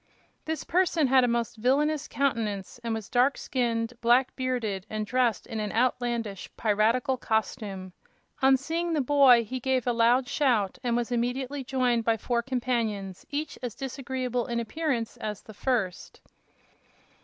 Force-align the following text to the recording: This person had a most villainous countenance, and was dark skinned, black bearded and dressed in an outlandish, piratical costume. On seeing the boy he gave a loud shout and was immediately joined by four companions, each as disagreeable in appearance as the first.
This 0.45 0.63
person 0.63 1.05
had 1.05 1.23
a 1.23 1.27
most 1.27 1.57
villainous 1.57 2.07
countenance, 2.07 2.79
and 2.83 2.91
was 2.95 3.07
dark 3.07 3.37
skinned, 3.37 3.93
black 4.01 4.35
bearded 4.35 4.87
and 4.89 5.05
dressed 5.05 5.45
in 5.45 5.59
an 5.59 5.71
outlandish, 5.71 6.49
piratical 6.57 7.17
costume. 7.17 7.93
On 8.41 8.57
seeing 8.57 8.93
the 8.93 9.01
boy 9.01 9.43
he 9.45 9.59
gave 9.59 9.85
a 9.85 9.93
loud 9.93 10.27
shout 10.27 10.79
and 10.83 10.97
was 10.97 11.11
immediately 11.11 11.63
joined 11.63 12.03
by 12.03 12.17
four 12.17 12.41
companions, 12.41 13.27
each 13.29 13.59
as 13.61 13.75
disagreeable 13.75 14.47
in 14.47 14.59
appearance 14.59 15.17
as 15.17 15.43
the 15.43 15.53
first. 15.53 16.19